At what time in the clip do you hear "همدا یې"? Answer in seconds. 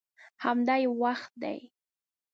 0.43-0.87